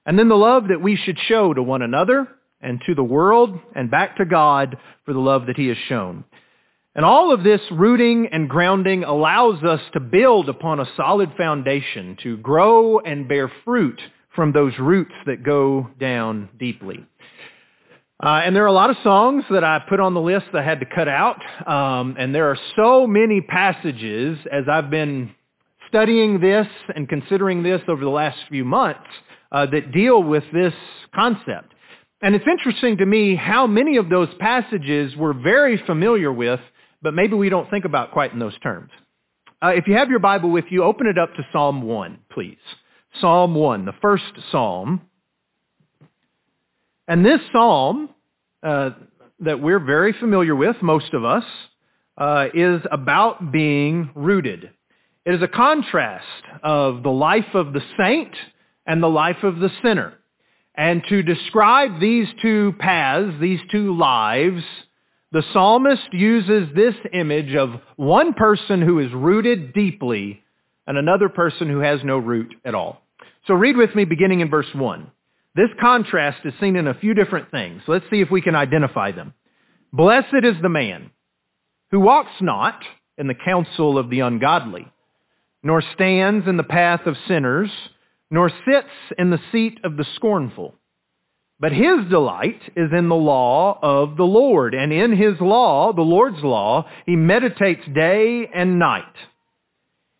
and 0.06 0.20
then 0.20 0.30
the 0.30 0.36
love 0.36 0.68
that 0.68 0.84
we 0.84 0.98
should 0.98 1.18
show 1.28 1.52
to 1.52 1.64
one 1.64 1.82
another 1.82 2.28
and 2.62 2.80
to 2.86 2.94
the 2.94 3.04
world 3.04 3.58
and 3.76 3.90
back 3.90 4.18
to 4.18 4.26
God 4.26 4.78
for 5.04 5.14
the 5.14 5.20
love 5.20 5.48
that 5.48 5.58
he 5.58 5.68
has 5.70 5.78
shown. 5.90 6.26
And 6.98 7.06
all 7.06 7.32
of 7.32 7.44
this 7.44 7.62
rooting 7.72 8.28
and 8.32 8.50
grounding 8.50 9.04
allows 9.04 9.64
us 9.64 9.80
to 9.94 10.00
build 10.00 10.50
upon 10.50 10.80
a 10.80 10.86
solid 10.98 11.32
foundation, 11.38 12.18
to 12.24 12.38
grow 12.38 12.98
and 13.00 13.28
bear 13.28 13.52
fruit 13.64 14.02
from 14.36 14.52
those 14.52 14.74
roots 14.80 15.14
that 15.28 15.44
go 15.44 15.90
down 16.00 16.50
deeply. 16.60 17.06
Uh, 18.22 18.42
and 18.44 18.56
there 18.56 18.64
are 18.64 18.68
a 18.68 18.74
lot 18.74 18.90
of 18.90 18.98
songs 19.04 19.44
that 19.52 19.64
I 19.64 19.80
put 19.88 20.00
on 20.00 20.16
the 20.16 20.22
list 20.22 20.48
that 20.54 20.64
I 20.64 20.66
had 20.66 20.80
to 20.80 20.88
cut 20.88 21.08
out. 21.08 21.40
Um, 21.68 22.16
and 22.18 22.34
there 22.34 22.50
are 22.50 22.58
so 22.76 23.06
many 23.06 23.42
passages 23.42 24.40
as 24.52 24.64
I've 24.68 24.90
been 24.90 25.36
studying 25.90 26.40
this 26.40 26.66
and 26.96 27.08
considering 27.08 27.62
this 27.62 27.82
over 27.88 28.04
the 28.04 28.10
last 28.10 28.40
few 28.50 28.66
months 28.66 29.06
uh, 29.52 29.68
that 29.68 29.92
deal 29.92 30.24
with 30.24 30.44
this 30.52 30.74
concept. 31.14 31.74
And 32.24 32.34
it's 32.34 32.48
interesting 32.48 32.98
to 32.98 33.06
me 33.06 33.36
how 33.36 33.68
many 33.68 33.98
of 33.98 34.10
those 34.10 34.30
passages 34.40 35.16
we're 35.16 35.34
very 35.34 35.78
familiar 35.86 36.34
with, 36.34 36.60
but 37.02 37.14
maybe 37.14 37.36
we 37.36 37.50
don't 37.50 37.70
think 37.70 37.86
about 37.86 38.12
quite 38.12 38.34
in 38.34 38.40
those 38.40 38.58
terms. 38.60 38.92
Uh, 39.62 39.70
if 39.70 39.88
you 39.88 39.96
have 39.96 40.10
your 40.10 40.20
Bible 40.20 40.52
with 40.52 40.66
you, 40.70 40.84
open 40.84 41.08
it 41.08 41.18
up 41.18 41.34
to 41.36 41.46
Psalm 41.52 41.82
1, 41.82 42.20
please. 42.32 42.58
Psalm 43.20 43.56
1, 43.56 43.86
the 43.86 43.94
first 44.02 44.24
psalm. 44.52 45.02
And 47.08 47.26
this 47.26 47.40
psalm 47.52 48.10
uh, 48.62 48.92
that 49.40 49.62
we're 49.62 49.80
very 49.80 50.14
familiar 50.14 50.56
with, 50.56 50.76
most 50.82 51.14
of 51.14 51.24
us, 51.24 51.44
uh, 52.18 52.48
is 52.54 52.82
about 52.92 53.52
being 53.52 54.10
rooted. 54.16 54.72
It 55.26 55.34
is 55.34 55.42
a 55.42 55.48
contrast 55.48 56.26
of 56.64 57.04
the 57.04 57.12
life 57.12 57.54
of 57.54 57.74
the 57.74 57.82
saint 57.98 58.36
and 58.86 59.02
the 59.02 59.10
life 59.10 59.44
of 59.44 59.60
the 59.60 59.70
sinner. 59.84 60.14
And 60.76 61.04
to 61.10 61.24
describe 61.24 62.00
these 62.00 62.28
two 62.42 62.74
paths, 62.80 63.34
these 63.40 63.60
two 63.72 63.96
lives, 63.98 64.64
the 65.32 65.44
psalmist 65.52 66.14
uses 66.14 66.70
this 66.74 66.96
image 67.14 67.54
of 67.56 67.82
one 67.98 68.34
person 68.34 68.82
who 68.82 69.00
is 69.00 69.12
rooted 69.14 69.74
deeply 69.74 70.42
and 70.86 70.98
another 70.98 71.28
person 71.28 71.68
who 71.70 71.80
has 71.80 72.00
no 72.04 72.18
root 72.18 72.54
at 72.64 72.76
all. 72.76 73.02
So 73.46 73.54
read 73.54 73.76
with 73.76 73.94
me 73.94 74.06
beginning 74.06 74.40
in 74.40 74.50
verse 74.50 74.74
1. 74.74 75.12
This 75.56 75.70
contrast 75.82 76.46
is 76.46 76.54
seen 76.62 76.76
in 76.76 76.88
a 76.88 76.94
few 76.94 77.14
different 77.14 77.52
things. 77.52 77.82
Let's 77.88 78.06
see 78.10 78.22
if 78.22 78.32
we 78.32 78.42
can 78.42 78.56
identify 78.56 79.12
them. 79.12 79.34
Blessed 79.92 80.44
is 80.44 80.56
the 80.62 80.70
man 80.70 81.12
who 81.92 82.00
walks 82.00 82.32
not 82.42 82.80
in 83.18 83.28
the 83.28 83.34
counsel 83.34 83.98
of 83.98 84.10
the 84.10 84.20
ungodly, 84.22 84.88
nor 85.64 85.82
stands 85.96 86.48
in 86.48 86.58
the 86.58 86.64
path 86.64 87.02
of 87.06 87.16
sinners, 87.28 87.72
nor 88.30 88.50
sits 88.50 88.88
in 89.18 89.30
the 89.30 89.40
seat 89.52 89.80
of 89.84 89.98
the 89.98 90.06
scornful. 90.16 90.76
But 91.60 91.72
his 91.72 92.06
delight 92.10 92.62
is 92.76 92.92
in 92.96 93.10
the 93.10 93.16
law 93.16 93.80
of 93.82 94.16
the 94.16 94.24
Lord, 94.24 94.76
and 94.76 94.94
in 94.94 95.16
his 95.16 95.40
law, 95.42 95.92
the 95.92 96.04
Lord's 96.04 96.44
law, 96.44 96.88
he 97.06 97.16
meditates 97.16 97.82
day 97.96 98.48
and 98.54 98.78
night. 98.78 99.04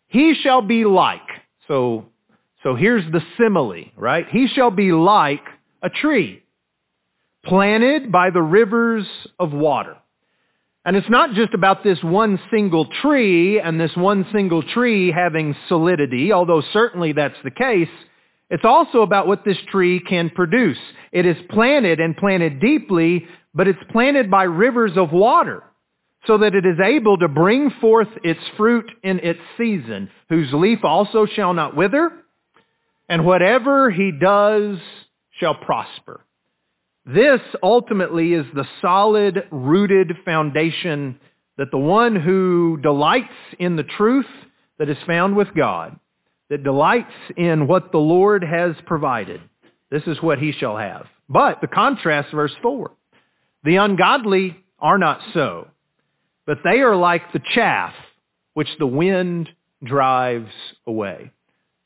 He 0.08 0.34
shall 0.34 0.62
be 0.62 0.84
like, 0.84 1.20
so, 1.68 2.06
so 2.62 2.74
here's 2.74 3.04
the 3.12 3.22
simile, 3.36 3.84
right? 3.96 4.26
He 4.28 4.48
shall 4.48 4.72
be 4.72 4.90
like 4.90 5.44
a 5.82 5.90
tree 5.90 6.42
planted 7.44 8.10
by 8.10 8.30
the 8.30 8.42
rivers 8.42 9.06
of 9.38 9.52
water. 9.52 9.96
And 10.84 10.96
it's 10.96 11.10
not 11.10 11.34
just 11.34 11.54
about 11.54 11.84
this 11.84 12.02
one 12.02 12.40
single 12.50 12.86
tree 13.02 13.60
and 13.60 13.80
this 13.80 13.94
one 13.94 14.26
single 14.32 14.62
tree 14.62 15.12
having 15.12 15.54
solidity, 15.68 16.32
although 16.32 16.62
certainly 16.72 17.12
that's 17.12 17.36
the 17.44 17.50
case. 17.50 17.88
It's 18.50 18.64
also 18.64 19.02
about 19.02 19.26
what 19.26 19.44
this 19.44 19.58
tree 19.70 20.00
can 20.00 20.30
produce. 20.30 20.78
It 21.12 21.26
is 21.26 21.36
planted 21.50 22.00
and 22.00 22.16
planted 22.16 22.60
deeply, 22.60 23.26
but 23.54 23.68
it's 23.68 23.78
planted 23.90 24.30
by 24.30 24.44
rivers 24.44 24.92
of 24.96 25.12
water 25.12 25.62
so 26.26 26.38
that 26.38 26.54
it 26.54 26.66
is 26.66 26.78
able 26.82 27.18
to 27.18 27.28
bring 27.28 27.70
forth 27.80 28.08
its 28.24 28.40
fruit 28.56 28.90
in 29.02 29.18
its 29.20 29.40
season, 29.56 30.10
whose 30.28 30.52
leaf 30.52 30.80
also 30.82 31.26
shall 31.26 31.54
not 31.54 31.76
wither, 31.76 32.10
and 33.08 33.24
whatever 33.24 33.90
he 33.90 34.12
does 34.12 34.78
shall 35.38 35.54
prosper. 35.54 36.20
This 37.06 37.40
ultimately 37.62 38.34
is 38.34 38.44
the 38.54 38.66
solid, 38.82 39.44
rooted 39.50 40.12
foundation 40.24 41.18
that 41.56 41.70
the 41.70 41.78
one 41.78 42.14
who 42.14 42.78
delights 42.82 43.32
in 43.58 43.76
the 43.76 43.82
truth 43.82 44.26
that 44.78 44.90
is 44.90 44.98
found 45.06 45.34
with 45.34 45.48
God, 45.56 45.98
that 46.50 46.64
delights 46.64 47.12
in 47.36 47.66
what 47.66 47.92
the 47.92 47.98
Lord 47.98 48.42
has 48.42 48.74
provided, 48.86 49.40
this 49.90 50.02
is 50.06 50.22
what 50.22 50.38
he 50.38 50.52
shall 50.52 50.76
have. 50.76 51.06
But 51.28 51.60
the 51.60 51.66
contrast, 51.66 52.32
verse 52.32 52.54
4, 52.62 52.90
the 53.64 53.76
ungodly 53.76 54.56
are 54.78 54.98
not 54.98 55.20
so, 55.34 55.68
but 56.46 56.58
they 56.64 56.80
are 56.80 56.96
like 56.96 57.32
the 57.32 57.42
chaff 57.54 57.92
which 58.54 58.68
the 58.78 58.86
wind 58.86 59.48
drives 59.84 60.50
away. 60.86 61.30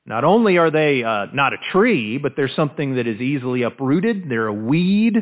Not 0.05 0.25
only 0.25 0.59
are 0.59 0.71
they 0.71 1.05
uh, 1.05 1.27
not 1.33 1.53
a 1.53 1.59
tree, 1.71 2.19
but 2.19 2.33
they're 2.35 2.49
something 2.49 2.97
that 2.97 3.07
is 3.07 3.21
easily 3.21 3.63
uprooted. 3.63 4.29
They're 4.29 4.49
a 4.49 4.53
weed. 4.53 5.17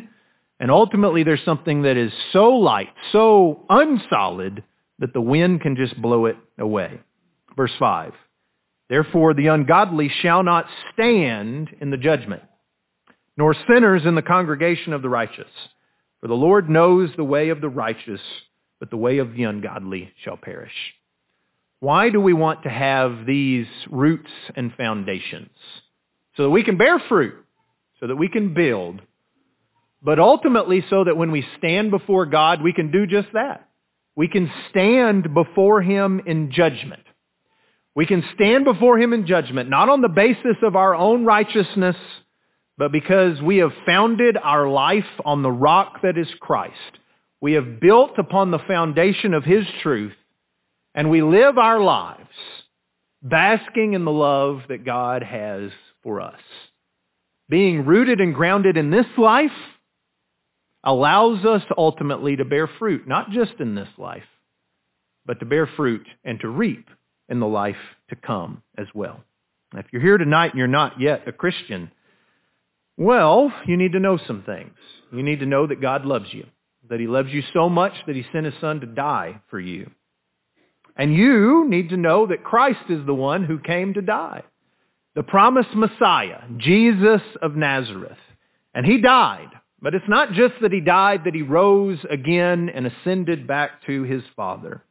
And 0.59 0.70
ultimately, 0.70 1.22
they're 1.22 1.41
something 1.45 1.82
that 1.82 1.97
is 1.97 2.12
so 2.32 2.51
light, 2.51 2.88
so 3.12 3.64
unsolid, 3.68 4.62
that 4.99 5.12
the 5.12 5.20
wind 5.20 5.62
can 5.62 5.76
just 5.76 6.01
blow 6.01 6.26
it 6.26 6.36
away. 6.59 7.01
Verse 7.57 7.72
5. 7.78 8.12
Therefore, 8.91 9.34
the 9.34 9.47
ungodly 9.47 10.11
shall 10.20 10.43
not 10.43 10.66
stand 10.93 11.70
in 11.80 11.91
the 11.91 11.97
judgment, 11.97 12.43
nor 13.36 13.55
sinners 13.68 14.03
in 14.05 14.16
the 14.16 14.22
congregation 14.22 14.93
of 14.93 15.01
the 15.01 15.09
righteous. 15.09 15.47
For 16.20 16.26
the 16.26 16.34
Lord 16.34 16.68
knows 16.68 17.11
the 17.16 17.22
way 17.22 17.51
of 17.51 17.61
the 17.61 17.68
righteous, 17.68 18.20
but 18.80 18.91
the 18.91 18.97
way 18.97 19.18
of 19.18 19.32
the 19.32 19.45
ungodly 19.45 20.12
shall 20.24 20.36
perish. 20.36 20.74
Why 21.78 22.11
do 22.11 22.20
we 22.20 22.32
want 22.32 22.64
to 22.64 22.68
have 22.68 23.26
these 23.26 23.68
roots 23.88 24.30
and 24.57 24.74
foundations? 24.74 25.51
So 26.36 26.43
that 26.43 26.51
we 26.51 26.64
can 26.64 26.76
bear 26.76 26.99
fruit, 26.99 27.34
so 28.01 28.09
that 28.09 28.16
we 28.16 28.28
can 28.28 28.55
build, 28.55 29.01
but 30.03 30.18
ultimately 30.18 30.84
so 30.91 31.05
that 31.05 31.16
when 31.16 31.30
we 31.30 31.47
stand 31.59 31.93
before 31.93 32.26
God, 32.26 32.61
we 32.61 32.72
can 32.72 32.91
do 32.91 33.07
just 33.07 33.28
that. 33.34 33.68
We 34.16 34.26
can 34.26 34.51
stand 34.68 35.32
before 35.32 35.80
him 35.80 36.20
in 36.26 36.51
judgment. 36.51 37.03
We 37.95 38.07
can 38.07 38.22
stand 38.34 38.64
before 38.64 38.99
him 38.99 39.12
in 39.12 39.26
judgment, 39.26 39.68
not 39.68 39.88
on 39.88 40.01
the 40.01 40.09
basis 40.09 40.57
of 40.62 40.76
our 40.76 40.95
own 40.95 41.24
righteousness, 41.24 41.97
but 42.78 42.93
because 42.93 43.41
we 43.43 43.59
have 43.59 43.72
founded 43.84 44.36
our 44.36 44.68
life 44.68 45.05
on 45.24 45.43
the 45.43 45.51
rock 45.51 46.01
that 46.03 46.16
is 46.16 46.28
Christ. 46.41 46.74
We 47.41 47.53
have 47.55 47.80
built 47.80 48.12
upon 48.18 48.51
the 48.51 48.59
foundation 48.59 49.34
of 49.34 49.45
his 49.45 49.64
truth, 49.82 50.14
and 50.95 51.11
we 51.11 51.22
live 51.22 51.59
our 51.59 51.80
lives 51.80 52.28
basking 53.22 53.95
in 53.95 54.05
the 54.05 54.12
love 54.12 54.62
that 54.68 54.84
God 54.84 55.22
has 55.22 55.70
for 56.03 56.20
us. 56.20 56.41
Being 57.49 57.84
rooted 57.84 58.20
and 58.20 58.34
grounded 58.34 58.76
in 58.76 58.91
this 58.91 59.07
life 59.18 59.51
allows 60.84 61.45
us 61.45 61.62
ultimately 61.76 62.36
to 62.36 62.45
bear 62.45 62.66
fruit, 62.78 63.07
not 63.07 63.30
just 63.30 63.55
in 63.59 63.74
this 63.74 63.88
life, 63.99 64.22
but 65.26 65.41
to 65.41 65.47
bear 65.47 65.66
fruit 65.66 66.07
and 66.24 66.41
to 66.41 66.49
reap 66.49 66.88
in 67.31 67.41
the 67.41 67.47
life 67.47 67.76
to 68.11 68.16
come 68.16 68.62
as 68.76 68.87
well. 68.95 69.20
If 69.74 69.87
you're 69.93 70.03
here 70.03 70.18
tonight 70.18 70.51
and 70.51 70.59
you're 70.59 70.66
not 70.66 71.01
yet 71.01 71.28
a 71.28 71.33
Christian, 71.33 71.91
well, 72.97 73.53
you 73.66 73.76
need 73.76 73.93
to 73.93 74.01
know 74.01 74.18
some 74.26 74.43
things. 74.43 74.74
You 75.12 75.22
need 75.22 75.41
to 75.41 75.47
know 75.47 75.66
that 75.66 75.81
God 75.81 76.05
loves 76.05 76.33
you, 76.33 76.47
that 76.89 77.01
he 77.01 77.07
loves 77.07 77.31
you 77.31 77.43
so 77.53 77.68
much 77.68 77.95
that 78.07 78.16
he 78.16 78.26
sent 78.33 78.47
his 78.47 78.55
son 78.61 78.81
to 78.81 78.87
die 78.87 79.41
for 79.49 79.61
you. 79.61 79.91
And 80.97 81.14
you 81.14 81.66
need 81.68 81.89
to 81.91 81.97
know 81.97 82.26
that 82.26 82.45
Christ 82.45 82.91
is 82.91 83.07
the 83.07 83.14
one 83.14 83.45
who 83.45 83.59
came 83.59 83.95
to 83.95 84.03
die. 84.03 84.43
The 85.14 85.22
promised 85.22 85.74
Messiah, 85.74 86.43
Jesus 86.57 87.22
of 87.41 87.57
Nazareth. 87.57 88.18
And 88.74 88.85
he 88.85 89.01
died. 89.01 89.49
But 89.83 89.95
it's 89.95 90.09
not 90.09 90.33
just 90.33 90.55
that 90.61 90.72
he 90.72 90.81
died, 90.81 91.24
that 91.24 91.35
he 91.35 91.43
rose 91.43 91.99
again 92.11 92.68
and 92.68 92.87
ascended 92.87 93.47
back 93.47 93.85
to 93.87 94.03
his 94.03 94.22
Father. 94.37 94.83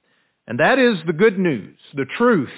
And 0.49 0.59
that 0.59 0.79
is 0.79 0.97
the 1.05 1.13
good 1.13 1.37
news, 1.39 1.77
the 1.93 2.07
truth. 2.17 2.49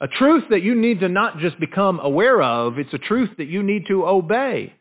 A 0.00 0.08
truth 0.08 0.44
that 0.50 0.62
you 0.62 0.74
need 0.74 1.00
to 1.00 1.08
not 1.08 1.38
just 1.38 1.58
become 1.58 2.00
aware 2.00 2.42
of, 2.42 2.78
it's 2.78 2.92
a 2.92 2.98
truth 2.98 3.30
that 3.38 3.46
you 3.46 3.62
need 3.62 3.86
to 3.86 4.06
obey 4.06 4.74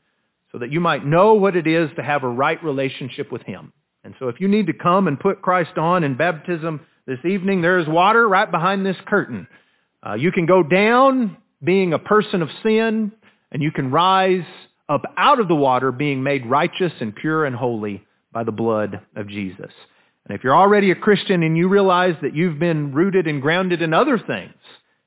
so 0.51 0.57
that 0.57 0.72
you 0.72 0.80
might 0.80 1.05
know 1.05 1.36
what 1.36 1.55
it 1.55 1.68
is 1.68 1.89
to 1.95 2.03
have 2.03 2.24
a 2.24 2.30
right 2.30 2.61
relationship 2.63 3.32
with 3.32 3.43
him. 3.43 3.72
And 4.03 4.15
so 4.20 4.30
if 4.30 4.39
you 4.39 4.47
need 4.47 4.68
to 4.68 4.74
come 4.74 5.07
and 5.07 5.20
put 5.20 5.41
Christ 5.41 5.78
on 5.78 6.03
in 6.03 6.18
baptism 6.18 6.82
this 7.05 7.20
evening, 7.24 7.61
there 7.61 7.78
is 7.78 7.88
water 7.88 8.28
right 8.28 8.49
behind 8.49 8.86
this 8.86 8.97
curtain. 9.05 9.47
Uh, 10.05 10.13
you 10.15 10.32
can 10.32 10.45
go 10.45 10.63
down 10.63 11.38
being 11.63 11.93
a 11.93 11.99
person 11.99 12.41
of 12.41 12.49
sin, 12.63 13.11
and 13.51 13.61
you 13.61 13.72
can 13.72 13.91
rise 13.91 14.45
up 14.89 15.01
out 15.18 15.39
of 15.39 15.47
the 15.47 15.55
water 15.55 15.91
being 15.91 16.24
made 16.24 16.45
righteous 16.45 16.93
and 16.99 17.15
pure 17.15 17.45
and 17.45 17.55
holy 17.55 18.03
by 18.32 18.43
the 18.43 18.51
blood 18.51 19.01
of 19.15 19.28
Jesus. 19.28 19.72
And 20.28 20.38
if 20.38 20.43
you're 20.43 20.55
already 20.55 20.91
a 20.91 20.95
Christian 20.95 21.41
and 21.41 21.55
you 21.55 21.69
realize 21.69 22.15
that 22.21 22.36
you've 22.36 22.59
been 22.59 22.93
rooted 22.93 23.28
and 23.28 23.41
grounded 23.41 23.82
in 23.82 23.93
other 23.93 24.19
things 24.19 24.53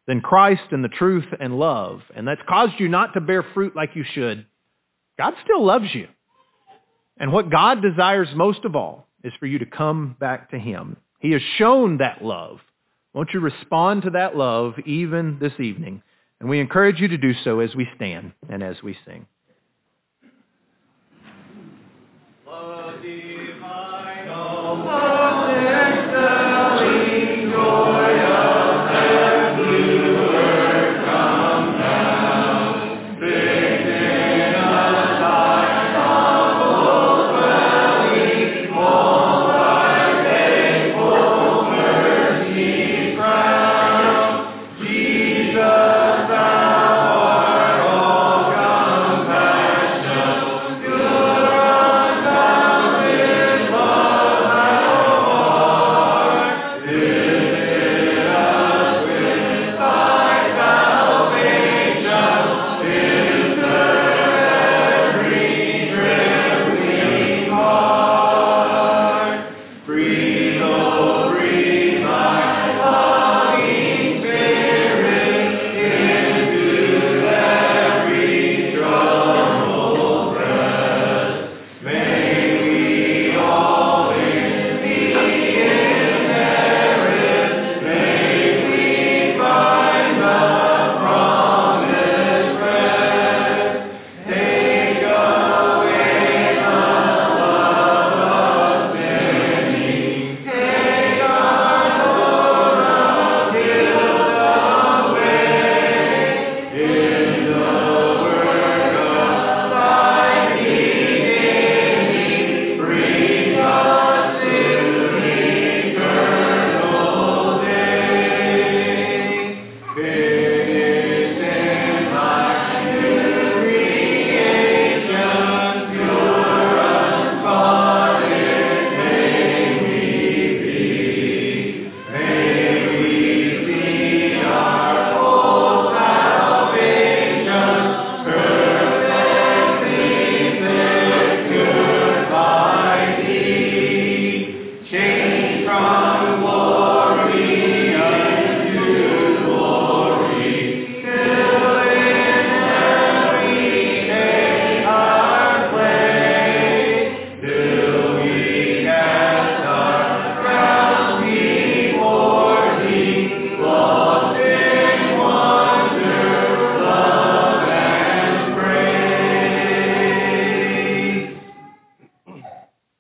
than 0.07 0.23
Christ 0.23 0.63
and 0.71 0.83
the 0.83 0.89
truth 0.89 1.27
and 1.39 1.59
love, 1.59 2.01
and 2.17 2.27
that's 2.27 2.41
caused 2.49 2.73
you 2.79 2.89
not 2.89 3.13
to 3.13 3.21
bear 3.21 3.45
fruit 3.55 3.77
like 3.77 3.95
you 3.95 4.05
should, 4.15 4.47
God 5.19 5.35
still 5.45 5.63
loves 5.63 5.95
you. 5.95 6.09
And 7.19 7.33
what 7.33 7.51
God 7.51 7.83
desires 7.83 8.29
most 8.35 8.65
of 8.65 8.75
all 8.75 9.09
is 9.23 9.35
for 9.39 9.45
you 9.45 9.59
to 9.59 9.67
come 9.67 10.17
back 10.19 10.51
to 10.53 10.59
him. 10.59 10.97
He 11.19 11.33
has 11.33 11.43
shown 11.59 11.99
that 11.99 12.25
love. 12.25 12.59
Won't 13.13 13.35
you 13.35 13.41
respond 13.41 14.03
to 14.03 14.11
that 14.11 14.37
love 14.37 14.75
even 14.87 15.37
this 15.39 15.53
evening? 15.61 16.03
And 16.41 16.49
we 16.49 16.61
encourage 16.61 16.99
you 16.99 17.09
to 17.09 17.19
do 17.19 17.35
so 17.45 17.61
as 17.61 17.75
we 17.75 17.87
stand 17.95 18.33
and 18.49 18.63
as 18.63 18.77
we 18.83 18.97
sing. 19.05 19.27
Oh. 24.83 25.20